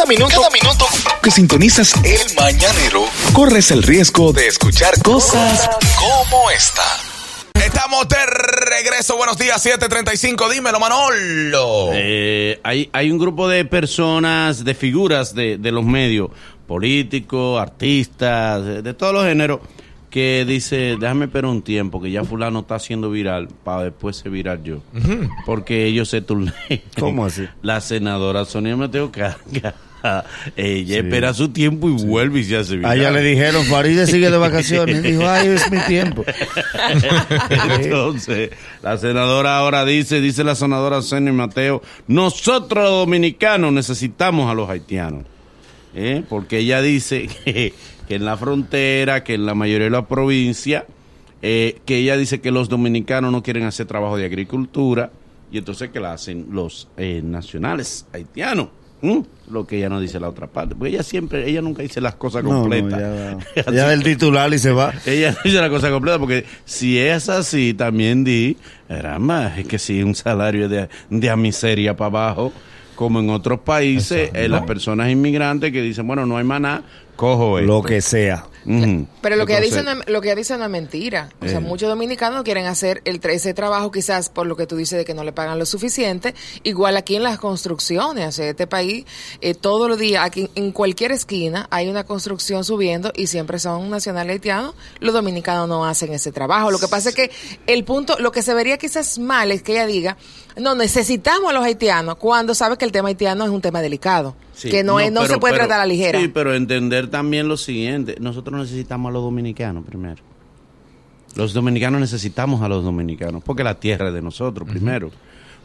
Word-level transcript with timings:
Cada 0.00 0.08
minuto, 0.08 0.34
cada 0.34 0.48
minuto 0.48 0.86
que 1.22 1.30
sintonizas 1.30 1.94
el 2.02 2.34
mañanero, 2.34 3.04
corres 3.34 3.70
el 3.70 3.82
riesgo 3.82 4.32
de 4.32 4.46
escuchar 4.46 4.94
cosas 5.02 5.68
como 5.98 6.50
esta. 6.50 6.82
Estamos 7.62 8.08
de 8.08 8.16
regreso. 8.24 9.18
Buenos 9.18 9.36
días, 9.36 9.62
7:35. 9.62 10.50
Dímelo, 10.50 10.80
Manolo. 10.80 11.90
Eh, 11.92 12.58
hay, 12.62 12.88
hay 12.94 13.10
un 13.10 13.18
grupo 13.18 13.46
de 13.46 13.66
personas, 13.66 14.64
de 14.64 14.72
figuras 14.72 15.34
de, 15.34 15.58
de 15.58 15.70
los 15.70 15.84
medios, 15.84 16.30
políticos, 16.66 17.60
artistas, 17.60 18.64
de, 18.64 18.80
de 18.80 18.94
todos 18.94 19.12
los 19.12 19.26
géneros, 19.26 19.60
que 20.08 20.46
dice, 20.48 20.96
déjame 20.98 21.26
esperar 21.26 21.50
un 21.50 21.60
tiempo, 21.60 22.00
que 22.00 22.10
ya 22.10 22.24
fulano 22.24 22.60
está 22.60 22.76
haciendo 22.76 23.10
viral, 23.10 23.48
para 23.64 23.84
después 23.84 24.16
ser 24.16 24.32
viral 24.32 24.62
yo. 24.64 24.78
Porque 25.44 25.84
ellos 25.84 26.08
se 26.08 26.22
turnen. 26.22 26.54
¿Cómo 26.98 27.26
así? 27.26 27.46
La 27.60 27.82
senadora 27.82 28.46
Sonia 28.46 28.74
Mateo 28.78 29.12
Carga. 29.12 29.74
Ella 30.56 30.98
espera 30.98 31.34
su 31.34 31.48
tiempo 31.50 31.88
y 31.88 31.92
vuelve 31.92 32.40
y 32.40 32.44
se 32.44 32.56
hace 32.56 32.76
viral. 32.76 32.92
A 32.92 32.96
ella 32.96 33.10
le 33.10 33.22
dijeron, 33.22 33.64
Faride 33.66 34.06
sigue 34.06 34.30
de 34.30 34.36
vacaciones. 34.36 35.02
Dijo, 35.10 35.28
ay, 35.28 35.48
es 35.48 35.70
mi 35.70 35.78
tiempo. 35.80 36.24
Entonces, 37.80 38.50
la 38.82 38.98
senadora 38.98 39.58
ahora 39.58 39.84
dice, 39.84 40.20
dice 40.20 40.44
la 40.44 40.54
senadora 40.54 41.02
Sonia 41.02 41.32
Mateo, 41.32 41.82
nosotros 42.06 42.84
los 42.84 42.92
dominicanos 42.92 43.72
necesitamos 43.72 44.50
a 44.50 44.54
los 44.54 44.68
haitianos. 44.68 45.24
¿eh? 45.94 46.22
Porque 46.28 46.58
ella 46.58 46.82
dice 46.82 47.28
que, 47.44 47.74
que 48.08 48.14
en 48.14 48.24
la 48.24 48.36
frontera, 48.36 49.24
que 49.24 49.34
en 49.34 49.46
la 49.46 49.54
mayoría 49.54 49.84
de 49.84 49.90
la 49.90 50.06
provincia, 50.06 50.86
eh, 51.42 51.80
que 51.86 51.96
ella 51.96 52.16
dice 52.16 52.40
que 52.40 52.50
los 52.50 52.68
dominicanos 52.68 53.32
no 53.32 53.42
quieren 53.42 53.64
hacer 53.64 53.86
trabajo 53.86 54.16
de 54.16 54.26
agricultura 54.26 55.10
y 55.50 55.58
entonces 55.58 55.90
que 55.90 55.98
la 55.98 56.12
hacen 56.12 56.48
los 56.50 56.88
eh, 56.96 57.22
nacionales 57.24 58.06
haitianos. 58.12 58.68
¿M? 59.02 59.24
Lo 59.50 59.66
que 59.66 59.78
ella 59.78 59.88
no 59.88 59.98
dice 60.00 60.20
la 60.20 60.28
otra 60.28 60.46
parte. 60.46 60.74
Porque 60.76 60.94
ella 60.94 61.02
siempre, 61.02 61.48
ella 61.48 61.60
nunca 61.60 61.82
dice 61.82 62.00
las 62.00 62.14
cosas 62.14 62.44
No, 62.44 62.50
no, 62.52 62.60
completas. 62.60 63.00
ya, 63.72 63.88
del 63.88 64.02
titular 64.04 64.52
y 64.54 64.58
se 64.58 64.70
va. 64.70 64.92
Ella 65.06 65.32
no 65.32 65.38
dice 65.42 65.60
la 65.60 65.68
cosa 65.68 65.90
completa 65.90 66.18
porque 66.18 66.44
si 66.64 66.98
es 66.98 67.28
así, 67.28 67.74
también 67.74 68.22
di, 68.22 68.56
más 69.18 69.58
es 69.58 69.66
que 69.66 69.78
si 69.78 70.02
un 70.02 70.14
salario 70.14 70.68
de, 70.68 70.88
de 71.08 71.30
a 71.30 71.36
miseria 71.36 71.96
para 71.96 72.06
abajo, 72.06 72.52
como 72.94 73.18
en 73.20 73.30
otros 73.30 73.60
países, 73.60 74.30
eh, 74.34 74.48
las 74.48 74.62
personas 74.62 75.10
inmigrantes 75.10 75.72
que 75.72 75.82
dicen, 75.82 76.06
bueno, 76.06 76.26
no 76.26 76.36
hay 76.36 76.44
maná, 76.44 76.82
cojo 77.16 77.58
esto. 77.58 77.66
Lo 77.72 77.82
que 77.82 78.00
sea. 78.00 78.44
Pero 78.64 79.36
lo 79.36 79.46
que 79.46 79.52
ella 79.54 79.64
Entonces, 79.64 79.84
dice 79.84 79.94
no 79.94 80.02
lo 80.06 80.20
que 80.20 80.28
ella 80.28 80.36
dice 80.36 80.56
no 80.58 80.64
es 80.64 80.70
mentira. 80.70 81.30
O 81.40 81.46
sea, 81.46 81.58
Eh. 81.58 81.60
muchos 81.60 81.88
dominicanos 81.88 82.42
quieren 82.42 82.66
hacer 82.66 83.00
el, 83.04 83.20
ese 83.22 83.54
trabajo 83.54 83.90
quizás 83.90 84.28
por 84.28 84.46
lo 84.46 84.56
que 84.56 84.66
tú 84.66 84.76
dices 84.76 84.98
de 84.98 85.04
que 85.04 85.14
no 85.14 85.24
le 85.24 85.32
pagan 85.32 85.58
lo 85.58 85.66
suficiente. 85.66 86.34
Igual 86.62 86.96
aquí 86.96 87.16
en 87.16 87.22
las 87.22 87.38
construcciones, 87.38 88.28
o 88.28 88.32
sea, 88.32 88.48
este 88.48 88.66
país, 88.66 89.04
eh, 89.40 89.54
todos 89.54 89.88
los 89.88 89.98
días, 89.98 90.24
aquí 90.24 90.50
en 90.54 90.72
cualquier 90.72 91.12
esquina 91.12 91.68
hay 91.70 91.88
una 91.88 92.04
construcción 92.04 92.64
subiendo 92.64 93.12
y 93.14 93.26
siempre 93.28 93.58
son 93.58 93.88
nacionales 93.90 94.34
haitianos. 94.34 94.74
Los 95.00 95.14
dominicanos 95.14 95.68
no 95.68 95.86
hacen 95.86 96.12
ese 96.12 96.32
trabajo. 96.32 96.70
Lo 96.70 96.78
que 96.78 96.88
pasa 96.88 97.10
es 97.10 97.14
que 97.14 97.30
el 97.66 97.84
punto, 97.84 98.16
lo 98.18 98.32
que 98.32 98.42
se 98.42 98.54
vería 98.54 98.78
quizás 98.78 99.18
mal 99.18 99.50
es 99.52 99.62
que 99.62 99.72
ella 99.72 99.86
diga, 99.86 100.16
no, 100.56 100.74
necesitamos 100.74 101.50
a 101.50 101.52
los 101.52 101.64
haitianos, 101.64 102.16
cuando 102.16 102.54
sabe 102.54 102.76
que 102.76 102.84
el 102.84 102.92
tema 102.92 103.08
haitiano 103.08 103.44
es 103.44 103.50
un 103.50 103.60
tema 103.60 103.80
delicado. 103.80 104.34
Sí, 104.60 104.70
que 104.70 104.82
no, 104.84 105.00
es, 105.00 105.10
no 105.12 105.22
pero- 105.22 105.34
se 105.34 105.40
puede 105.40 105.54
pero- 105.54 105.64
tratar 105.66 105.80
a 105.80 105.86
la 105.86 105.86
ligera. 105.92 106.20
Sí, 106.20 106.28
pero 106.28 106.54
entender 106.54 107.08
también 107.08 107.48
lo 107.48 107.56
siguiente, 107.56 108.16
nosotros 108.20 108.58
necesitamos 108.60 109.10
a 109.10 109.12
los 109.12 109.22
dominicanos 109.22 109.84
primero. 109.84 110.22
Los 111.36 111.52
dominicanos 111.52 112.00
necesitamos 112.00 112.60
a 112.62 112.68
los 112.68 112.82
dominicanos, 112.84 113.42
porque 113.44 113.62
la 113.64 113.78
tierra 113.78 114.08
es 114.08 114.14
de 114.14 114.22
nosotros 114.22 114.68
primero. 114.68 115.10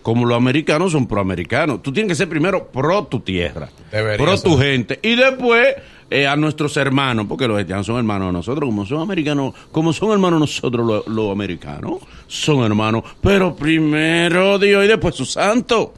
Como 0.04 0.24
los 0.26 0.38
americanos 0.38 0.92
son 0.92 1.08
proamericanos. 1.08 1.82
Tú 1.82 1.92
tienes 1.92 2.10
que 2.12 2.16
ser 2.16 2.30
primero 2.30 2.68
pro 2.68 3.06
tu 3.06 3.22
tierra, 3.22 3.70
Debería 3.92 4.24
pro 4.24 4.38
ser. 4.38 4.50
tu 4.52 4.58
gente. 4.60 5.00
Y 5.02 5.16
después 5.16 5.76
eh, 6.10 6.28
a 6.28 6.36
nuestros 6.36 6.78
hermanos, 6.78 7.26
porque 7.28 7.48
los 7.48 7.58
haitianos 7.58 7.86
son 7.86 7.98
hermanos 7.98 8.28
de 8.28 8.34
nosotros, 8.34 8.68
como 8.68 8.86
son 8.86 9.02
americanos, 9.02 9.54
como 9.72 9.92
son 9.92 10.12
hermanos 10.12 10.40
nosotros 10.40 10.86
los, 10.86 11.08
los 11.08 11.32
americanos, 11.32 12.00
son 12.28 12.64
hermanos. 12.64 13.04
Pero 13.22 13.56
primero 13.56 14.60
Dios 14.60 14.86
y 14.86 14.88
después 14.88 15.16
su 15.16 15.26
santo. 15.26 15.94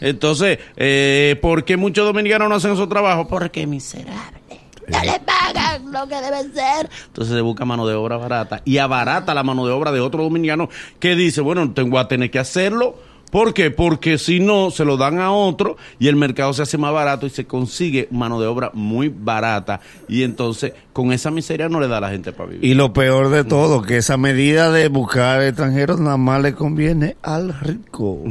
Entonces, 0.00 0.58
eh, 0.76 1.38
¿por 1.42 1.64
qué 1.64 1.76
muchos 1.76 2.06
dominicanos 2.06 2.48
no 2.48 2.54
hacen 2.54 2.72
esos 2.72 2.88
trabajos? 2.88 3.26
Porque 3.28 3.66
miserables. 3.66 4.40
No 4.88 5.00
le 5.04 5.20
pagan 5.20 5.92
lo 5.92 6.08
que 6.08 6.16
debe 6.16 6.42
ser. 6.52 6.90
Entonces 7.06 7.34
se 7.34 7.40
busca 7.40 7.64
mano 7.64 7.86
de 7.86 7.94
obra 7.94 8.16
barata 8.16 8.62
y 8.64 8.78
abarata 8.78 9.34
la 9.34 9.42
mano 9.42 9.66
de 9.66 9.72
obra 9.72 9.92
de 9.92 10.00
otro 10.00 10.22
dominicano 10.22 10.68
que 10.98 11.14
dice, 11.14 11.40
bueno, 11.40 11.70
tengo 11.72 11.98
a 11.98 12.08
tener 12.08 12.30
que 12.30 12.38
hacerlo. 12.38 12.96
¿Por 13.30 13.54
qué? 13.54 13.70
Porque 13.70 14.18
si 14.18 14.40
no, 14.40 14.70
se 14.70 14.84
lo 14.84 14.96
dan 14.96 15.20
a 15.20 15.32
otro 15.32 15.76
y 15.98 16.08
el 16.08 16.16
mercado 16.16 16.52
se 16.52 16.62
hace 16.62 16.78
más 16.78 16.92
barato 16.92 17.26
y 17.26 17.30
se 17.30 17.46
consigue 17.46 18.08
mano 18.10 18.40
de 18.40 18.46
obra 18.46 18.70
muy 18.74 19.08
barata. 19.08 19.80
Y 20.08 20.22
entonces, 20.22 20.72
con 20.92 21.12
esa 21.12 21.30
miseria 21.30 21.68
no 21.68 21.80
le 21.80 21.88
da 21.88 21.98
a 21.98 22.00
la 22.00 22.10
gente 22.10 22.32
para 22.32 22.50
vivir. 22.50 22.64
Y 22.64 22.74
lo 22.74 22.92
peor 22.92 23.30
de 23.30 23.44
todo, 23.44 23.82
que 23.82 23.98
esa 23.98 24.16
medida 24.16 24.70
de 24.72 24.88
buscar 24.88 25.42
extranjeros 25.42 26.00
nada 26.00 26.16
más 26.16 26.42
le 26.42 26.54
conviene 26.54 27.16
al 27.22 27.58
rico. 27.60 28.24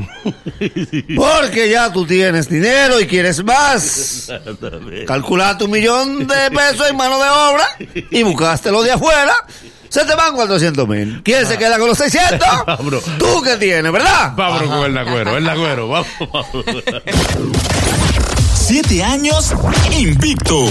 Porque 1.16 1.70
ya 1.70 1.92
tú 1.92 2.06
tienes 2.06 2.50
dinero 2.50 3.00
y 3.00 3.06
quieres 3.06 3.44
más. 3.44 4.32
Calcula 5.08 5.58
tu 5.58 5.68
millón 5.68 6.28
de 6.28 6.52
pesos 6.52 6.90
en 6.90 6.98
mano 6.98 7.18
de 7.18 7.30
obra 7.30 7.66
y 8.12 8.24
buscaste 8.24 8.72
lo 8.72 8.84
de 8.84 8.92
afuera. 8.92 9.34
Se 9.90 10.06
te 10.06 10.16
van 10.16 10.34
400 10.36 10.88
mil. 10.88 11.22
¿Quién 11.24 11.46
se 11.48 11.58
queda 11.58 11.78
con 11.80 11.88
los 11.88 11.98
600? 11.98 12.40
Vámonos. 12.68 13.04
Tú 13.18 13.42
que 13.42 13.58
tienes, 13.58 13.92
¿verdad? 13.92 14.34
Vámonos 14.36 14.70
con 14.70 14.86
el 14.86 14.94
nagüero, 14.94 15.38
el 15.38 15.44
nagüero, 15.44 15.88
vamos, 15.90 16.08
vamos. 16.32 16.66
Siete 18.54 19.04
años 19.04 19.52
invicto. 19.98 20.68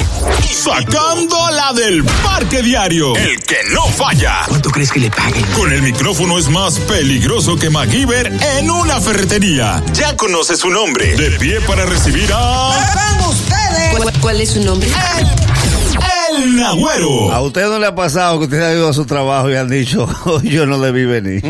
Sacando 0.49 1.37
la 1.51 1.73
del 1.73 2.05
parque 2.05 2.63
diario. 2.63 3.17
El 3.17 3.43
que 3.43 3.57
no 3.73 3.83
falla. 3.89 4.43
¿Cuánto 4.47 4.71
crees 4.71 4.93
que 4.93 5.01
le 5.01 5.11
paguen? 5.11 5.43
Con 5.47 5.73
el 5.73 5.83
micrófono 5.83 6.39
es 6.39 6.49
más 6.49 6.79
peligroso 6.79 7.57
que 7.57 7.71
MacGyver 7.71 8.33
en 8.59 8.71
una 8.71 9.01
ferretería. 9.01 9.83
Ya 9.95 10.17
conoce 10.17 10.57
su 10.57 10.71
nombre. 10.71 11.17
De 11.17 11.33
pie 11.39 11.61
para 11.63 11.87
recibir 11.87 12.31
a. 12.33 12.71
¿Cuál, 13.97 14.13
cuál 14.21 14.41
es 14.43 14.51
su 14.51 14.63
nombre? 14.63 14.89
El 15.19 15.27
Nagüero. 16.47 17.33
¿A 17.33 17.41
usted 17.41 17.67
no 17.69 17.79
le 17.79 17.87
ha 17.87 17.95
pasado 17.95 18.39
que 18.39 18.45
usted 18.47 18.61
ha 18.63 18.73
ido 18.73 18.89
a 18.89 18.93
su 18.93 19.05
trabajo 19.07 19.51
y 19.51 19.57
han 19.57 19.69
dicho, 19.69 20.07
"Hoy 20.25 20.49
yo 20.51 20.67
no 20.67 20.79
debí 20.79 21.05
venir? 21.05 21.43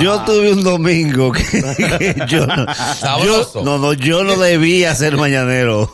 yo 0.00 0.20
tuve 0.22 0.52
un 0.52 0.62
domingo 0.62 1.32
que, 1.32 1.42
que 1.44 2.14
yo, 2.28 2.46
no, 2.46 2.66
yo, 3.24 3.50
no, 3.64 3.78
no, 3.78 3.92
yo 3.92 4.24
no 4.24 4.36
debía 4.36 4.94
ser 4.94 5.16
mañanero. 5.16 5.90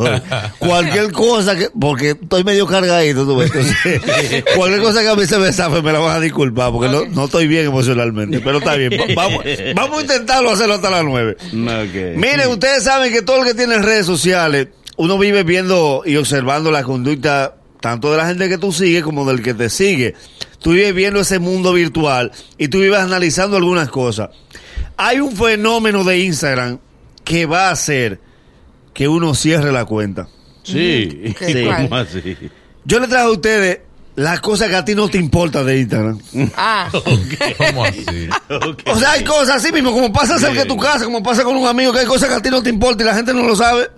Cualquier 0.58 1.12
cosa 1.12 1.56
que, 1.56 1.70
porque 1.78 2.10
estoy 2.10 2.44
medio 2.44 2.66
cargadito, 2.66 3.24
tú 3.24 3.36
ves, 3.36 3.50
entonces, 3.54 4.44
cualquier 4.56 4.82
cosa 4.82 5.02
que 5.02 5.08
a 5.08 5.14
mí 5.14 5.26
se 5.26 5.38
me 5.38 5.52
zafe 5.52 5.82
me 5.82 5.92
la 5.92 5.98
van 5.98 6.16
a 6.16 6.20
disculpar 6.20 6.72
porque 6.72 6.88
no, 6.88 7.04
no 7.06 7.24
estoy 7.26 7.46
bien 7.46 7.66
emocionalmente, 7.66 8.40
pero 8.40 8.58
está 8.58 8.74
bien. 8.74 8.92
Va- 8.92 9.28
Vamos, 9.28 9.44
vamos 9.74 9.98
a 9.98 10.02
intentarlo 10.02 10.50
hacerlo 10.50 10.74
hasta 10.74 10.90
las 10.90 11.04
nueve. 11.04 11.36
Ok. 11.40 12.16
Miren, 12.16 12.48
ustedes 12.48 12.84
saben 12.84 13.12
que 13.12 13.20
todo 13.22 13.38
el 13.42 13.44
que 13.44 13.54
tiene 13.54 13.78
redes 13.78 14.06
sociales, 14.06 14.68
uno 14.98 15.16
vive 15.16 15.44
viendo 15.44 16.02
y 16.04 16.16
observando 16.16 16.70
la 16.70 16.82
conducta 16.82 17.54
tanto 17.80 18.10
de 18.10 18.16
la 18.16 18.26
gente 18.26 18.48
que 18.48 18.58
tú 18.58 18.72
sigues 18.72 19.04
como 19.04 19.24
del 19.24 19.42
que 19.42 19.54
te 19.54 19.70
sigue. 19.70 20.14
Tú 20.60 20.72
vives 20.72 20.92
viendo 20.92 21.20
ese 21.20 21.38
mundo 21.38 21.72
virtual 21.72 22.32
y 22.58 22.66
tú 22.66 22.80
vives 22.80 22.98
analizando 22.98 23.56
algunas 23.56 23.88
cosas. 23.88 24.30
Hay 24.96 25.20
un 25.20 25.36
fenómeno 25.36 26.02
de 26.02 26.18
Instagram 26.18 26.78
que 27.24 27.46
va 27.46 27.68
a 27.68 27.70
hacer 27.70 28.18
que 28.92 29.06
uno 29.06 29.34
cierre 29.34 29.70
la 29.70 29.84
cuenta. 29.84 30.28
Sí, 30.64 31.32
¿Qué 31.38 31.52
sí? 31.52 31.64
¿cómo 31.64 31.96
así? 31.96 32.36
Yo 32.84 32.98
le 32.98 33.06
traje 33.06 33.24
a 33.24 33.30
ustedes 33.30 33.80
las 34.16 34.40
cosas 34.40 34.68
que 34.68 34.74
a 34.74 34.84
ti 34.84 34.96
no 34.96 35.08
te 35.08 35.18
importan 35.18 35.64
de 35.64 35.78
Instagram. 35.78 36.18
Ah, 36.56 36.90
¿Cómo 37.56 37.84
así? 37.84 38.28
Ok. 38.48 38.82
O 38.86 38.98
sea, 38.98 39.12
hay 39.12 39.22
cosas 39.22 39.62
así 39.62 39.70
mismo, 39.72 39.92
como 39.92 40.12
pasa 40.12 40.40
cerca 40.40 40.62
de 40.62 40.66
tu 40.66 40.76
casa, 40.76 41.04
como 41.04 41.22
pasa 41.22 41.44
con 41.44 41.56
un 41.56 41.68
amigo, 41.68 41.92
que 41.92 42.00
hay 42.00 42.06
cosas 42.06 42.28
que 42.28 42.34
a 42.34 42.42
ti 42.42 42.50
no 42.50 42.60
te 42.60 42.70
importan 42.70 43.06
y 43.06 43.10
la 43.10 43.14
gente 43.14 43.32
no 43.32 43.44
lo 43.44 43.54
sabe. 43.54 43.88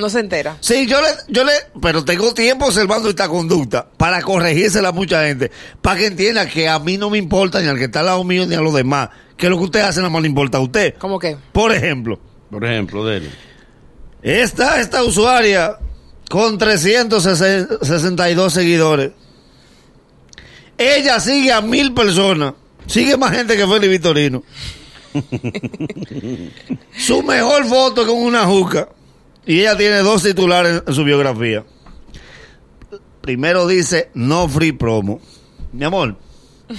No 0.00 0.10
se 0.10 0.20
entera. 0.20 0.56
Sí, 0.60 0.86
yo 0.86 1.00
le, 1.00 1.08
yo 1.28 1.44
le, 1.44 1.52
pero 1.80 2.04
tengo 2.04 2.34
tiempo 2.34 2.66
observando 2.66 3.08
esta 3.08 3.28
conducta 3.28 3.86
para 3.96 4.20
corregírsela 4.22 4.88
a 4.88 4.92
mucha 4.92 5.22
gente, 5.24 5.50
para 5.82 5.98
que 6.00 6.06
entienda 6.06 6.48
que 6.48 6.68
a 6.68 6.78
mí 6.78 6.96
no 6.98 7.10
me 7.10 7.18
importa 7.18 7.60
ni 7.60 7.68
al 7.68 7.78
que 7.78 7.84
está 7.84 8.00
al 8.00 8.06
lado 8.06 8.24
mío 8.24 8.46
ni 8.46 8.54
a 8.54 8.60
los 8.60 8.74
demás, 8.74 9.10
que 9.36 9.48
lo 9.48 9.56
que 9.58 9.64
usted 9.64 9.80
hace 9.80 10.00
nada 10.00 10.10
más 10.10 10.22
le 10.22 10.28
importa 10.28 10.58
a 10.58 10.60
usted. 10.60 10.94
¿Cómo 10.98 11.18
que? 11.18 11.36
Por 11.52 11.72
ejemplo, 11.72 12.18
Por 12.50 12.64
ejemplo, 12.64 13.04
dele. 13.06 13.30
esta, 14.22 14.80
esta 14.80 15.04
usuaria 15.04 15.78
con 16.28 16.58
362 16.58 18.52
seguidores, 18.52 19.12
ella 20.78 21.20
sigue 21.20 21.52
a 21.52 21.60
mil 21.60 21.92
personas, 21.92 22.54
sigue 22.86 23.16
más 23.16 23.32
gente 23.36 23.56
que 23.56 23.66
Félix 23.66 23.88
Vitorino. 23.90 24.42
Su 26.96 27.22
mejor 27.22 27.64
foto 27.66 28.02
es 28.02 28.06
con 28.06 28.18
una 28.18 28.44
juca. 28.44 28.88
Y 29.46 29.60
ella 29.60 29.76
tiene 29.76 29.96
dos 29.98 30.22
titulares 30.22 30.82
en 30.86 30.94
su 30.94 31.04
biografía. 31.04 31.64
Primero 33.20 33.66
dice, 33.66 34.10
no 34.14 34.48
free 34.48 34.72
promo. 34.72 35.20
Mi 35.72 35.84
amor. 35.84 36.16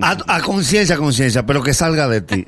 A, 0.00 0.16
a 0.28 0.40
conciencia, 0.42 0.96
conciencia, 0.96 1.44
pero 1.46 1.62
que 1.62 1.74
salga 1.74 2.08
de 2.08 2.20
ti. 2.20 2.46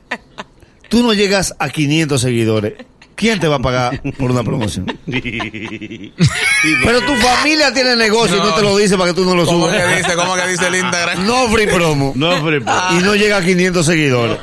Tú 0.89 1.03
no 1.03 1.13
llegas 1.13 1.55
a 1.59 1.69
500 1.69 2.21
seguidores. 2.21 2.75
¿Quién 3.15 3.41
te 3.41 3.49
va 3.49 3.57
a 3.57 3.61
pagar 3.61 4.01
por 4.19 4.31
una 4.31 4.43
promoción? 4.45 4.87
Pero 5.07 7.01
tu 7.07 7.17
familia 7.17 7.73
tiene 7.73 7.97
negocio 7.97 8.37
y 8.37 8.41
no 8.41 8.55
te 8.55 8.61
lo 8.63 8.77
dice 8.77 8.99
para 8.99 9.11
que 9.11 9.17
tú 9.17 9.25
no 9.25 9.35
lo 9.35 9.47
¿Cómo 9.47 9.67
subas. 9.69 9.77
que 9.83 9.97
dice? 9.97 10.15
¿Cómo 10.15 10.35
que 10.37 10.47
dice 10.49 10.67
el 10.69 10.75
Instagram? 10.77 11.27
No 11.27 11.49
free 11.49 11.67
promo. 11.67 12.13
No, 12.15 12.45
pero- 12.45 12.61
Y 12.93 13.03
no 13.03 13.15
llega 13.17 13.39
a 13.39 13.43
500 13.43 13.87
seguidores. 13.87 14.39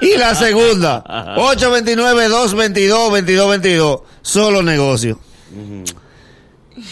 Y 0.00 0.16
la 0.16 0.34
segunda, 0.34 1.04
829-222-2222. 1.36 4.02
Solo 4.22 4.62
negocio. 4.62 5.18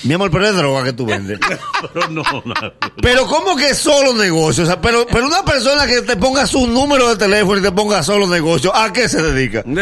Mi 0.05 0.15
amor, 0.15 0.31
pero 0.31 0.49
es 0.49 0.57
droga 0.57 0.85
que 0.85 0.93
tú 0.93 1.07
vendes. 1.07 1.39
pero 1.95 2.09
no, 2.09 2.23
no. 2.45 2.55
Pero 3.01 3.27
¿cómo 3.27 3.57
que 3.57 3.75
solo 3.75 4.15
negocio? 4.15 4.65
O 4.65 4.67
sea, 4.67 4.81
pero, 4.81 5.07
pero 5.07 5.27
una 5.27 5.45
persona 5.45 5.87
que 5.87 6.03
te 6.03 6.17
ponga 6.17 6.47
su 6.47 6.67
número 6.67 7.09
de 7.09 7.17
teléfono 7.17 7.59
y 7.59 7.63
te 7.63 7.73
ponga 7.73 8.03
solo 8.03 8.27
negocio, 8.27 8.75
¿a 8.75 8.93
qué 8.93 9.09
se 9.09 9.23
dedica? 9.23 9.65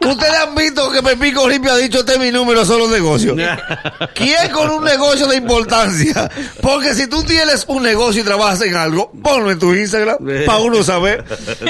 Ustedes 0.00 0.34
han 0.34 0.54
visto 0.54 0.90
que 0.90 1.02
Pepico 1.02 1.48
Rimpio 1.48 1.72
ha 1.72 1.76
dicho 1.76 2.00
este 2.00 2.14
es 2.14 2.18
mi 2.18 2.30
número, 2.30 2.64
solo 2.64 2.88
negocio. 2.88 3.36
¿Quién 4.14 4.50
con 4.52 4.70
un 4.70 4.84
negocio 4.84 5.26
de 5.26 5.36
importancia? 5.36 6.30
Porque 6.60 6.94
si 6.94 7.06
tú 7.06 7.22
tienes 7.24 7.64
un 7.68 7.82
negocio 7.82 8.22
y 8.22 8.24
trabajas 8.24 8.62
en 8.62 8.76
algo, 8.76 9.12
ponlo 9.22 9.50
en 9.50 9.58
tu 9.58 9.74
Instagram 9.74 10.18
para 10.46 10.58
uno 10.58 10.82
saber. 10.82 11.24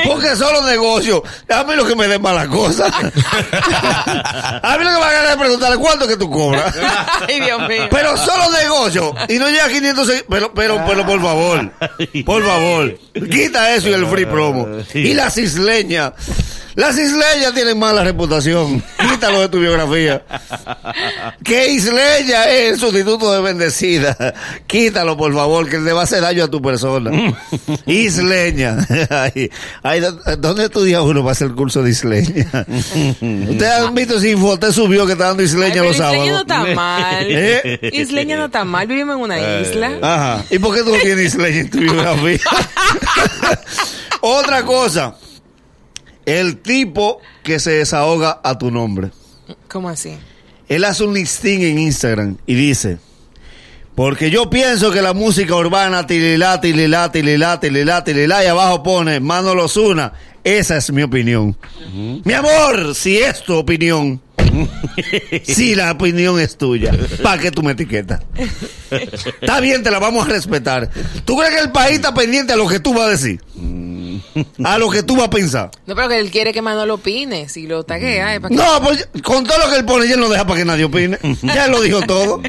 Porque 0.07 0.37
solo 0.37 0.67
negocio. 0.67 1.23
A 1.49 1.65
mí 1.65 1.75
lo 1.75 1.85
que 1.85 1.97
me 1.97 2.09
den 2.09 2.23
malas 2.23 2.49
cosas. 2.49 2.93
A 2.93 4.77
mí 4.79 4.85
lo 4.85 4.91
que 4.91 4.97
me 4.97 5.01
van 5.01 5.27
a 5.33 5.39
preguntarle 5.39 5.79
cuánto 5.79 6.07
que 6.07 6.17
tú 6.17 6.30
cobras. 6.31 6.75
Ay, 7.29 7.41
Dios 7.41 7.69
mío. 7.69 7.89
Pero 7.91 8.17
solo 8.17 8.45
negocio. 8.51 9.15
Y 9.29 9.35
no 9.39 9.49
llega 9.49 9.67
a 9.67 9.69
500 9.69 10.09
segui- 10.09 10.25
pero, 10.29 10.53
pero, 10.55 10.83
pero 10.87 11.05
por 11.07 11.21
favor. 11.21 11.71
Por 12.25 12.47
favor. 12.47 12.99
Quita 13.31 13.75
eso 13.75 13.89
y 13.89 13.93
el 13.93 14.07
free 14.07 14.27
promo. 14.27 14.69
Y 14.95 15.15
las 15.15 15.37
isleñas. 15.37 16.13
Las 16.77 16.97
isleñas 16.99 17.53
tienen 17.55 17.79
mala 17.79 18.05
reputación. 18.05 18.83
Quítalo 19.11 19.41
de 19.41 19.49
tu 19.49 19.59
biografía. 19.61 20.23
Que 21.45 21.71
isleña 21.73 22.45
es 22.49 22.73
el 22.75 22.79
sustituto 22.79 23.33
de 23.33 23.41
bendecida. 23.41 24.35
Quítalo, 24.67 25.17
por 25.17 25.35
favor, 25.35 25.69
que 25.69 25.79
le 25.79 25.93
va 25.93 26.03
a 26.03 26.05
hacer 26.05 26.21
daño 26.23 26.45
a 26.45 26.49
tu 26.49 26.63
persona. 26.63 27.11
Isleña. 27.87 28.77
Ay, 29.11 29.51
ay, 29.83 30.01
¿Dónde 30.39 30.65
estudia 30.65 31.03
uno 31.03 31.21
para 31.23 31.33
hacer 31.33 31.49
el 31.49 31.55
curso 31.55 31.83
de 31.83 31.91
isleña? 31.91 32.47
Ustedes 32.67 33.73
han 33.73 33.95
visto 33.95 34.21
si 34.21 34.31
Infote 34.31 34.73
subió 34.73 35.07
que 35.07 35.13
está 35.13 35.27
dando 35.27 35.43
Ay, 35.43 35.47
isleña 35.49 35.73
pero 35.75 35.85
los 35.87 35.95
Isleña 35.97 36.33
no 36.33 36.39
sábados. 36.39 36.41
está 36.43 36.75
mal. 36.75 37.27
¿Eh? 37.29 37.91
Isleña 37.93 38.37
no 38.37 38.45
está 38.47 38.65
mal. 38.65 38.87
Vivimos 38.87 39.17
en 39.17 39.23
una 39.23 39.61
isla. 39.61 39.93
Ajá. 40.03 40.45
¿Y 40.51 40.59
por 40.59 40.75
qué 40.75 40.83
tú 40.83 40.91
no 40.95 40.99
tienes 41.03 41.27
isleña 41.35 41.61
en 41.61 41.71
tu 41.71 41.79
biografía? 41.79 42.39
Otra 44.21 44.65
cosa. 44.65 45.15
El 46.27 46.59
tipo 46.59 47.21
que 47.43 47.59
se 47.59 47.73
desahoga 47.73 48.41
a 48.43 48.59
tu 48.59 48.71
nombre. 48.71 49.11
¿Cómo 49.69 49.89
así? 49.89 50.17
Él 50.69 50.85
hace 50.85 51.05
un 51.05 51.15
listing 51.15 51.63
en 51.63 51.79
Instagram 51.79 52.37
y 52.47 52.55
dice, 52.55 52.99
porque 53.95 54.31
yo 54.31 54.49
pienso 54.49 54.91
que 54.93 55.03
la 55.03 55.13
música 55.13 55.55
urbana, 55.55 56.07
tililá, 56.07 56.61
tililá, 56.61 57.11
tililá, 57.11 57.59
tililá, 57.61 58.05
tililá, 58.05 58.45
y 58.45 58.47
abajo 58.47 58.83
pone 58.83 59.21
Manolo 59.21 59.69
Zuna. 59.69 60.13
Esa 60.43 60.77
es 60.77 60.91
mi 60.91 61.03
opinión. 61.03 61.57
Mi 62.25 62.33
amor, 62.33 62.95
si 62.95 63.19
es 63.19 63.43
tu 63.43 63.57
opinión, 63.57 64.23
si 65.45 65.75
la 65.75 65.93
opinión 65.93 66.41
es 66.41 66.57
tuya, 66.57 66.93
¿para 67.23 67.43
qué 67.43 67.51
tú 67.51 67.63
me 67.63 67.73
etiquetas? 67.73 68.23
Está 69.41 69.61
bien, 69.61 69.83
te 69.83 69.91
la 69.91 69.99
vamos 69.99 70.27
a 70.27 70.31
respetar. 70.31 70.89
¿Tú 71.25 71.37
crees 71.37 71.55
que 71.55 71.61
el 71.61 71.73
país 71.73 71.97
está 71.97 72.15
pendiente 72.15 72.53
a 72.53 72.57
lo 72.57 72.67
que 72.67 72.81
tú 72.81 72.95
vas 72.95 73.07
a 73.07 73.11
decir? 73.11 73.41
A 74.65 74.79
lo 74.79 74.91
que 74.91 75.03
tú 75.03 75.17
vas 75.17 75.27
a 75.27 75.31
pensar. 75.31 75.71
No, 75.87 75.95
pero 75.95 76.09
que 76.09 76.19
él 76.19 76.31
quiere 76.31 76.53
que 76.53 76.63
Manolo 76.63 76.95
opine. 76.95 77.49
Si 77.49 77.67
lo 77.67 77.85
taguea, 77.85 78.35
es 78.35 78.41
para 78.41 78.51
que... 78.51 78.55
No, 78.57 78.83
pues 78.83 79.09
con 79.23 79.45
todo 79.45 79.59
lo 79.59 79.71
que 79.71 79.79
él 79.79 79.85
pone, 79.85 80.07
ya 80.07 80.15
él 80.15 80.21
no 80.21 80.29
deja 80.29 80.47
para 80.47 80.59
que 80.59 80.65
nadie 80.65 80.85
opine. 80.85 81.19
Ya 81.43 81.67
él 81.67 81.73
lo 81.73 81.81
dijo 81.81 82.01
todo. 82.03 82.41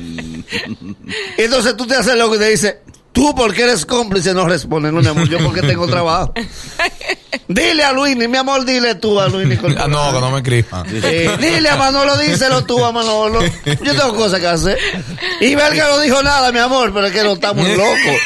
Entonces 1.38 1.78
tú 1.78 1.88
te 1.88 1.96
haces 1.96 2.16
loco 2.16 2.36
y 2.36 2.40
te 2.40 2.50
dice, 2.50 2.82
tú 3.12 3.34
porque 3.36 3.64
eres 3.64 3.86
cómplice 3.86 4.34
no 4.34 4.48
respondes, 4.48 4.94
no 4.94 5.02
mi 5.02 5.08
amor, 5.08 5.28
yo 5.30 5.40
porque 5.40 5.62
tengo 5.62 5.88
trabajo. 5.88 6.34
Dile 7.48 7.84
a 7.84 7.92
Luis, 7.92 8.16
mi 8.16 8.38
amor, 8.38 8.64
dile 8.66 8.96
tú 8.96 9.20
a 9.20 9.28
Luis. 9.28 9.60
Ah, 9.78 9.88
no, 9.88 10.14
que 10.14 10.20
no 10.22 10.32
me 10.32 10.38
escriban. 10.38 10.86
Eh, 10.92 11.30
dile 11.40 11.70
a 11.70 11.76
Manolo, 11.76 12.18
díselo 12.18 12.64
tú 12.66 12.84
a 12.86 12.92
Manolo. 12.92 13.42
Yo 13.66 13.96
tengo 13.96 14.16
cosas 14.16 14.40
que 14.40 14.48
hacer. 14.48 14.78
Y 15.42 15.56
ver 15.56 15.74
que 15.74 15.80
no 15.82 16.00
dijo 16.00 16.22
nada, 16.24 16.52
mi 16.52 16.60
amor, 16.60 16.94
pero 16.94 17.08
es 17.08 17.14
que 17.14 17.24
no 17.24 17.34
estamos 17.34 17.68
locos. 17.78 18.18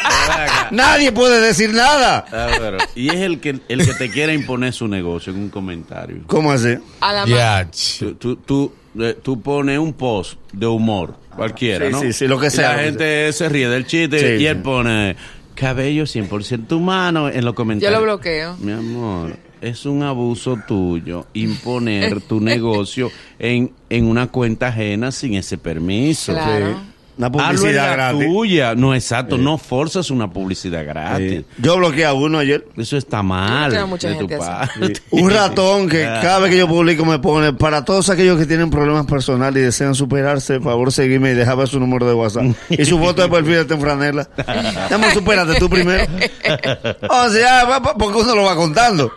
Nadie 0.72 1.12
puede 1.12 1.40
decir 1.40 1.74
nada. 1.74 2.26
Ah, 2.32 2.48
pero- 2.60 2.78
y 2.96 3.10
es 3.10 3.16
el 3.22 3.40
que, 3.40 3.60
el 3.68 3.86
que 3.86 3.94
te 3.94 4.10
quiere 4.12 4.34
imponer 4.34 4.74
su 4.74 4.88
negocio 4.88 5.32
en 5.34 5.40
un 5.40 5.50
comentario. 5.50 6.22
¿Cómo 6.28 6.52
así? 6.52 6.76
A 7.02 7.14
la 7.14 7.26
ch- 7.72 7.98
Tú, 8.00 8.16
tú, 8.16 8.36
tú, 8.38 8.74
eh, 9.00 9.18
tú 9.22 9.42
pones 9.42 9.80
un 9.80 9.94
post 9.94 10.34
de 10.52 10.68
humor, 10.68 11.16
cualquiera, 11.36 11.86
Sí, 11.88 11.92
¿no? 11.92 12.02
sí, 12.02 12.14
sí, 12.14 12.28
lo 12.28 12.40
que 12.40 12.48
Y 12.48 12.52
sea, 12.52 12.74
La 12.76 12.84
gente 12.84 13.32
se 13.34 13.50
ríe 13.50 13.68
del 13.70 13.86
chiste 13.88 14.20
Sí, 14.20 14.26
y 14.36 14.38
sí. 14.40 14.46
él 14.48 14.58
pone 14.62 15.16
cabello 15.56 16.04
100% 16.04 16.72
humano 16.74 17.30
en 17.30 17.44
los 17.44 17.54
comentarios. 17.54 17.92
Yo 17.92 18.00
lo 18.00 18.06
bloqueo. 18.06 18.58
Mi 18.60 18.72
amor, 18.72 19.36
es 19.62 19.86
un 19.86 20.04
abuso 20.04 20.60
tuyo 20.68 21.26
imponer 21.34 22.22
tu 22.22 22.40
negocio 22.42 23.12
en, 23.40 23.72
en 23.90 24.06
una 24.06 24.28
cuenta 24.28 24.68
ajena 24.68 25.12
sin 25.12 25.36
ese 25.36 25.58
permiso. 25.58 26.34
Claro. 26.34 26.95
Una 27.18 27.28
Hazlo 27.28 27.40
en 27.42 27.56
publicidad 27.58 27.88
la 27.90 27.94
gratis. 28.12 28.28
tuya. 28.28 28.76
No, 28.76 28.94
exacto. 28.94 29.38
No 29.38 29.58
forzas 29.58 30.12
una 30.12 30.30
publicidad 30.32 30.86
gratis. 30.86 31.40
Sí. 31.40 31.46
Yo 31.62 31.78
bloqueé 31.78 32.06
a 32.06 32.14
uno 32.14 32.40
ayer. 32.40 32.68
Eso 32.78 32.98
está 32.98 33.24
mal. 33.24 33.72
Yo 33.72 33.76
tengo 33.78 33.88
mucha 33.88 34.08
de 34.10 34.14
tu 34.16 34.20
gente 34.28 34.36
así. 34.36 34.44
parte. 34.46 35.02
Un 35.12 35.30
ratón 35.32 35.88
que 35.90 36.02
cada 36.22 36.40
vez 36.40 36.52
que 36.52 36.58
yo 36.58 36.68
publico 36.68 37.06
me 37.06 37.20
pone, 37.20 37.54
para 37.54 37.86
todos 37.86 38.10
aquellos 38.10 38.38
que 38.38 38.46
tienen 38.46 38.70
problemas 38.70 39.06
personales 39.06 39.62
y 39.62 39.66
desean 39.66 39.96
superarse, 39.96 40.56
por 40.60 40.72
favor 40.74 40.92
seguirme 40.92 41.32
y 41.32 41.34
dejar 41.36 41.56
ver 41.58 41.68
su 41.68 41.80
número 41.80 42.06
de 42.06 42.14
WhatsApp. 42.14 42.46
Y 42.70 42.84
su 42.86 43.00
foto 43.00 43.22
de 43.22 43.30
perfil 43.30 43.54
está 43.56 43.76
en 43.76 43.82
franela. 43.82 44.30
Dame, 44.90 45.12
supérate 45.14 45.56
tú 45.60 45.70
primero. 45.70 46.04
O 47.10 47.30
sea, 47.30 47.82
porque 47.98 48.18
uno 48.20 48.36
lo 48.36 48.44
va 48.44 48.56
contando. 48.56 49.12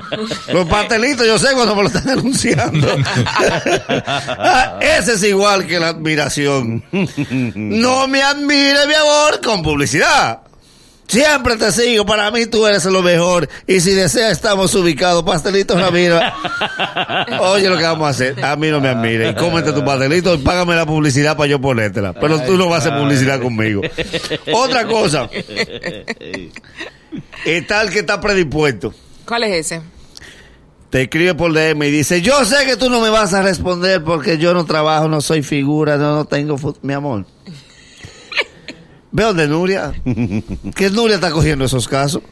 Los 0.53 0.67
pastelitos 0.69 1.27
yo 1.27 1.39
sé 1.39 1.49
cuando 1.55 1.75
me 1.75 1.83
lo 1.83 1.89
están 1.89 2.09
anunciando. 2.11 2.87
Ah, 4.41 4.79
Ese 4.81 5.15
es 5.15 5.23
igual 5.25 5.67
que 5.67 5.79
la 5.81 5.89
admiración. 5.89 6.83
No 7.55 7.88
me 8.09 8.23
admire, 8.23 8.87
mi 8.87 8.95
amor, 8.95 9.41
con 9.43 9.63
publicidad. 9.63 10.41
Siempre 11.09 11.57
te 11.57 11.73
sigo, 11.73 12.05
para 12.05 12.31
mí 12.31 12.45
tú 12.45 12.67
eres 12.67 12.85
lo 12.85 13.03
mejor. 13.03 13.49
Y 13.67 13.81
si 13.81 13.93
deseas, 13.93 14.33
estamos 14.33 14.75
ubicados. 14.75 15.25
Pastelitos 15.25 15.81
Ramiro. 15.81 16.21
Oye, 17.41 17.71
lo 17.71 17.79
que 17.79 17.85
vamos 17.85 18.07
a 18.07 18.11
hacer. 18.11 18.45
A 18.45 18.57
mí 18.57 18.69
no 18.69 18.79
me 18.79 18.89
admire. 18.89 19.31
Y 19.31 19.35
cómete 19.35 19.73
tu 19.73 19.83
pastelito 19.83 20.35
y 20.35 20.39
págame 20.39 20.75
la 20.77 20.85
publicidad 20.85 21.35
para 21.35 21.49
yo 21.49 21.61
ponértela. 21.63 22.13
Pero 22.13 22.43
tú 22.43 22.59
no 22.59 22.69
vas 22.69 22.85
a 22.85 22.89
hacer 22.89 23.01
publicidad 23.01 23.41
conmigo. 23.41 23.81
Otra 24.53 24.87
cosa. 24.87 25.31
Está 27.47 27.81
el 27.81 27.91
que 27.91 28.01
está 28.01 28.21
predispuesto. 28.21 28.93
¿Cuál 29.25 29.45
es 29.45 29.67
ese? 29.67 29.83
Te 30.91 31.03
escribe 31.03 31.35
por 31.35 31.55
DM 31.55 31.83
y 31.85 31.91
dice, 31.91 32.21
yo 32.21 32.45
sé 32.45 32.67
que 32.67 32.77
tú 32.77 32.91
no 32.91 33.01
me 33.01 33.09
vas 33.09 33.33
a 33.33 33.41
responder 33.41 34.03
porque 34.03 34.37
yo 34.37 34.53
no 34.53 34.65
trabajo, 34.67 35.09
no 35.09 35.21
soy 35.23 35.43
figura, 35.43 35.97
no, 35.97 36.17
no 36.17 36.25
tengo... 36.27 36.57
fu-". 36.57 36.77
Mi 36.83 36.95
amor. 36.95 37.27
Veo 39.19 39.35
de 39.35 39.49
Nuria. 39.49 39.93
Que 40.77 40.91
Nuria 40.91 41.17
está 41.17 41.33
cogiendo 41.33 41.65
esos 41.65 41.89
casos. 41.89 42.23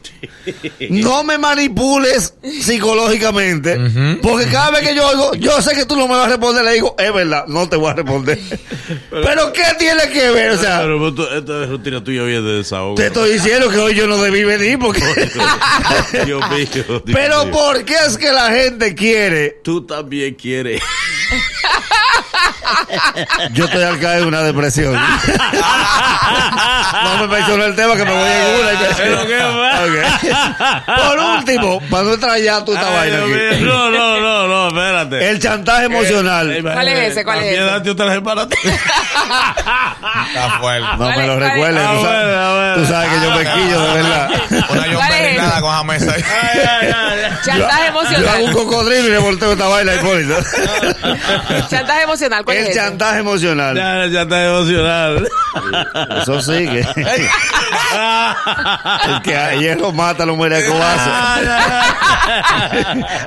No 0.89 1.21
me 1.25 1.37
manipules 1.37 2.33
psicológicamente. 2.61 3.77
Porque 4.21 4.45
cada 4.45 4.71
vez 4.71 4.87
que 4.87 4.95
yo 4.95 5.05
oigo, 5.09 5.33
yo 5.35 5.61
sé 5.61 5.75
que 5.75 5.85
tú 5.85 5.97
no 5.97 6.07
me 6.07 6.15
vas 6.15 6.27
a 6.27 6.29
responder, 6.29 6.63
le 6.63 6.71
digo, 6.73 6.95
es 6.97 7.13
verdad, 7.13 7.45
no 7.47 7.67
te 7.67 7.75
voy 7.75 7.89
a 7.91 7.93
responder. 7.93 8.39
Pero 9.09 9.51
¿qué 9.51 9.63
tiene 9.77 10.09
que 10.13 10.29
ver? 10.31 10.51
O 10.51 10.57
sea, 10.57 10.79
Pero 10.79 11.13
tú- 11.13 11.23
esta 11.27 11.63
es 11.63 11.69
rutina 11.69 12.01
tuya 12.01 12.23
bien 12.23 12.45
de 12.45 12.51
desahogo. 12.53 12.95
te 12.95 13.07
estoy 13.07 13.33
diciendo 13.33 13.69
que 13.69 13.77
hoy 13.79 13.93
yo 13.93 14.07
no 14.07 14.17
debí 14.21 14.45
venir 14.45 14.79
porque... 14.79 15.01
Dios 16.25 16.41
mío, 16.49 16.67
Dios 16.73 17.01
Pero 17.05 17.43
mío. 17.45 17.53
¿por 17.53 17.83
qué 17.83 17.95
es 18.07 18.17
que 18.17 18.31
la 18.31 18.49
gente 18.51 18.95
quiere 18.95 19.59
Tú 19.61 19.85
también 19.85 20.35
quieres. 20.35 20.81
Yo 23.51 23.65
estoy 23.65 23.83
al 23.83 23.99
caer 23.99 24.21
de 24.21 24.27
una 24.27 24.41
depresión. 24.41 24.93
no 24.93 24.99
me 27.19 27.27
mencionó 27.27 27.65
el 27.65 27.75
tema 27.75 27.95
que 27.95 28.05
me 28.05 28.11
voy 28.11 28.29
en 28.29 28.59
una. 28.59 28.73
y 28.73 28.77
me- 28.77 28.87
Pero 28.95 29.27
qué 29.27 29.37
va. 29.37 29.85
Ok. 29.85 29.95
Por 31.07 31.19
último, 31.19 31.79
para 31.89 32.03
no 32.03 32.13
entrar 32.13 32.37
ya 32.39 32.63
tú 32.65 32.73
esta 32.73 32.89
vaina 32.89 33.17
aquí. 33.17 33.61
No, 33.63 33.89
no, 33.89 34.19
no, 34.19 34.47
no, 34.47 34.67
espérate. 34.67 35.29
El 35.29 35.39
chantaje 35.39 35.85
emocional. 35.85 36.57
¿Cuál 36.61 36.87
es 36.89 37.11
ese? 37.11 37.23
¿Cuál 37.23 37.39
es 37.39 37.53
ese? 37.53 37.61
date 37.63 37.89
otra 37.91 38.05
vez 38.07 38.19
para 38.21 38.47
ti. 38.47 38.57
Está 38.63 40.57
fuerte. 40.59 40.87
No 40.97 41.09
me 41.09 41.27
lo 41.27 41.39
recuerdes. 41.39 41.83
Ah, 41.85 41.93
Tú 41.97 42.01
sabes, 42.03 42.25
bueno, 42.25 42.41
ah, 42.41 42.73
tú 42.75 42.85
sabes 42.85 43.09
que 43.09 43.19
yo 43.25 43.31
me 43.31 43.43
quillo, 43.53 43.79
de 43.81 43.93
verdad. 43.93 44.29
Una 44.69 44.81
John 44.83 44.93
¿Cuál 44.95 45.11
es 45.11 45.19
Berry 45.19 45.35
ese? 45.35 45.41
nada 45.41 45.61
con 45.61 45.71
ay, 45.91 45.99
ay. 46.01 46.07
Chantaje 47.45 47.57
Yo 47.57 47.67
hago 47.67 47.99
un 47.99 48.05
emocional. 48.07 48.51
cocodrilo 48.53 49.07
y 49.07 49.11
le 49.11 49.17
volteo 49.19 49.51
esta 49.53 49.67
vaina 49.67 49.93
Hipólito. 49.95 50.35
Chantaje 51.69 52.01
emocional. 52.03 52.16
¿Cuál 52.43 52.57
es 52.57 52.63
El 52.65 52.71
ese? 52.71 52.79
chantaje 52.79 53.19
emocional. 53.19 53.75
Ya, 53.75 54.07
ya 54.07 54.21
está 54.23 54.45
emocional. 54.45 55.27
Eso 56.21 56.41
sí, 56.41 56.67
que. 56.67 56.79
El 59.07 59.21
que 59.23 59.35
a 59.35 59.55
hierro 59.55 59.91
mata, 59.91 60.25
lo 60.25 60.35
muere 60.35 60.57
a 60.57 60.65
cobazo. 60.65 61.11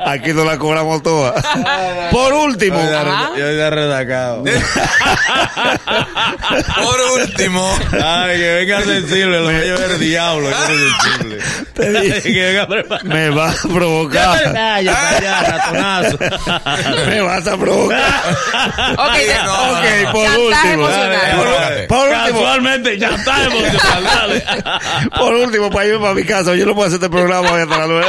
Aquí 0.07 0.33
no 0.33 0.45
la 0.45 0.59
cobramos 0.59 1.03
todas. 1.03 1.45
Por 2.11 2.33
último. 2.33 2.79
Yo 3.37 3.53
ya 3.53 3.71
redacado. 3.71 4.45
Por 6.75 7.01
último. 7.21 7.69
Ay, 8.03 8.39
que 8.39 8.53
venga 8.55 8.83
sensible, 8.83 9.41
lo 9.41 9.49
que 9.49 9.69
yo 9.69 9.77
el 9.77 9.99
diablo, 9.99 10.49
que 10.49 10.55
sensible. 10.67 11.39
Te 11.75 12.01
dije. 12.01 12.23
que 12.23 12.45
venga 12.47 12.67
preparado. 12.67 13.09
me 13.09 13.31
vas 13.31 13.65
a 13.65 13.69
provocar. 13.69 14.55
Ya, 14.55 14.81
ya, 14.81 15.21
ya, 15.21 15.43
ratonazo. 15.43 16.19
Me 17.07 17.21
vas 17.21 17.47
a 17.47 17.57
provocar. 17.57 18.23
Ok, 18.97 19.15
Sí, 19.17 19.27
ya- 19.27 19.45
no, 19.45 19.53
Ok, 19.73 20.13
por 20.13 20.27
último. 20.41 20.87
Por- 20.87 21.87
Por 21.89 22.09
último, 22.09 22.41
Casualmente, 22.41 22.99
ya 22.99 23.09
está 23.11 23.45
emocional, 23.45 24.05
dale. 24.05 24.45
por 25.19 25.35
último, 25.35 25.71
para 25.71 25.87
irme 25.87 26.01
para 26.01 26.15
mi 26.15 26.25
casa, 26.25 26.55
yo 26.55 26.67
no 26.67 26.75
puedo 26.75 26.87
hacer 26.89 26.97
este 26.99 27.11
programa 27.11 27.51
hoy 27.53 27.61
hasta 27.63 27.79
las 27.79 27.89
nueve. 27.89 28.07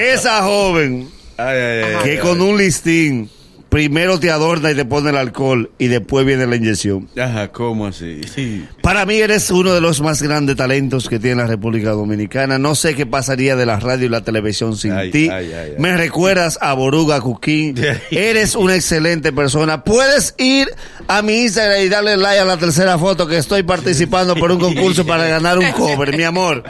Esa 0.12 0.42
joven 0.42 1.08
Ay, 1.36 1.56
ay, 1.56 1.82
ay. 1.84 1.96
que 2.04 2.18
con 2.18 2.40
un 2.40 2.56
listín 2.58 3.30
primero 3.70 4.18
te 4.18 4.30
adorna 4.30 4.72
y 4.72 4.74
te 4.74 4.84
pone 4.84 5.10
el 5.10 5.16
alcohol 5.16 5.70
y 5.78 5.86
después 5.86 6.26
viene 6.26 6.46
la 6.46 6.56
inyección. 6.56 7.08
Ajá, 7.18 7.48
¿cómo 7.52 7.86
así? 7.86 8.20
Sí. 8.34 8.66
Para 8.82 9.06
mí 9.06 9.16
eres 9.16 9.50
uno 9.50 9.72
de 9.72 9.80
los 9.80 10.00
más 10.00 10.20
grandes 10.20 10.56
talentos 10.56 11.08
que 11.08 11.18
tiene 11.18 11.36
la 11.36 11.46
República 11.46 11.90
Dominicana. 11.90 12.58
No 12.58 12.74
sé 12.74 12.94
qué 12.94 13.06
pasaría 13.06 13.54
de 13.56 13.64
la 13.66 13.78
radio 13.78 14.06
y 14.06 14.08
la 14.08 14.22
televisión 14.22 14.76
sin 14.76 14.92
Ay, 14.92 15.10
ti. 15.12 15.28
ay, 15.30 15.52
ay, 15.52 15.54
ay. 15.54 15.74
Me 15.78 15.96
recuerdas 15.96 16.58
a 16.60 16.74
Boruga 16.74 17.20
Cuquín. 17.20 17.76
eres 18.10 18.56
una 18.56 18.74
excelente 18.74 19.32
persona. 19.32 19.84
Puedes 19.84 20.34
ir 20.38 20.68
a 21.06 21.22
mi 21.22 21.42
Instagram 21.42 21.80
y 21.82 21.88
darle 21.88 22.16
like 22.16 22.40
a 22.40 22.44
la 22.44 22.56
tercera 22.56 22.98
foto 22.98 23.26
que 23.26 23.38
estoy 23.38 23.62
participando 23.62 24.34
por 24.34 24.50
un 24.50 24.58
concurso 24.58 25.06
para 25.06 25.26
ganar 25.28 25.58
un 25.58 25.70
cover, 25.72 26.16
mi 26.16 26.24
amor. 26.24 26.64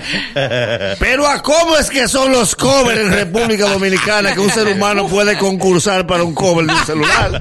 Pero 0.98 1.26
a 1.26 1.42
cómo 1.42 1.76
es 1.78 1.88
que 1.88 2.08
son 2.08 2.30
los 2.30 2.54
covers 2.54 3.00
en 3.00 3.10
República 3.10 3.68
Dominicana 3.68 4.34
que 4.34 4.40
un 4.40 4.50
ser 4.50 4.68
humano 4.68 5.08
puede 5.08 5.38
concursar 5.38 6.06
para 6.06 6.24
un 6.24 6.34
cover 6.34 6.66
de 6.66 6.72
un 6.72 6.84
celular. 6.90 7.38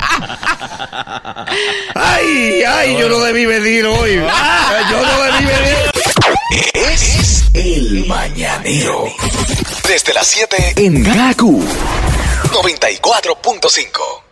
Ay, 1.96 2.63
ay, 2.63 2.98
yo 2.98 3.10
no 3.10 3.20
debí 3.20 3.46
venir 3.46 3.86
hoy. 3.86 4.15
Yo 4.15 5.01
no 5.01 5.24
debí 5.24 5.46
venir. 5.46 5.91
Es 6.74 7.44
el 7.53 8.06
mañanero. 8.08 9.06
Desde 9.88 10.13
las 10.13 10.27
7 10.27 10.74
en 10.77 11.03
Gaku 11.03 11.63
94.5. 12.51 14.28